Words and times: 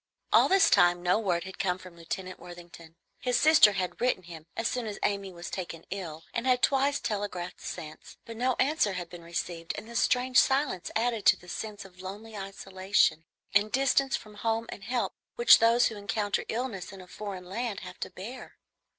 All 0.33 0.49
this 0.49 0.71
time 0.71 1.03
no 1.03 1.19
word 1.19 1.43
had 1.43 1.59
come 1.59 1.77
from 1.77 1.95
Lieutenant 1.95 2.39
Worthington. 2.39 2.95
His 3.19 3.37
sister 3.39 3.73
had 3.73 4.01
written 4.01 4.23
him 4.23 4.47
as 4.57 4.67
soon 4.67 4.87
as 4.87 4.97
Amy 5.03 5.31
was 5.31 5.51
taken 5.51 5.85
ill, 5.91 6.23
and 6.33 6.47
had 6.47 6.63
twice 6.63 6.99
telegraphed 6.99 7.61
since, 7.61 8.17
but 8.25 8.35
no 8.35 8.55
answer 8.57 8.93
had 8.93 9.09
been 9.11 9.21
received, 9.23 9.73
and 9.77 9.87
this 9.87 9.99
strange 9.99 10.39
silence 10.39 10.89
added 10.95 11.27
to 11.27 11.37
the 11.37 11.47
sense 11.47 11.85
of 11.85 12.01
lonely 12.01 12.35
isolation 12.35 13.25
and 13.53 13.71
distance 13.71 14.15
from 14.15 14.33
home 14.33 14.65
and 14.69 14.85
help 14.85 15.13
which 15.35 15.59
those 15.59 15.85
who 15.89 15.97
encounter 15.97 16.45
illness 16.49 16.91
in 16.91 16.99
a 16.99 17.05
foreign 17.05 17.45
land 17.45 17.81
have 17.81 17.99
to 17.99 18.09
bear. 18.09 18.57